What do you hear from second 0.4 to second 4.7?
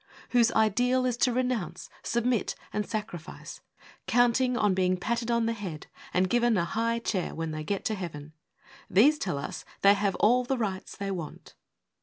ideal Is to renounce, submit, and sacrifice, Counting